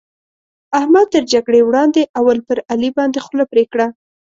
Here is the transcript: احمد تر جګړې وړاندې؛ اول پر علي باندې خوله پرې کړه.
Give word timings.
احمد 0.79 1.05
تر 1.13 1.23
جګړې 1.33 1.61
وړاندې؛ 1.63 2.01
اول 2.19 2.37
پر 2.47 2.57
علي 2.71 2.89
باندې 2.97 3.23
خوله 3.25 3.45
پرې 3.51 3.63
کړه. 3.71 3.87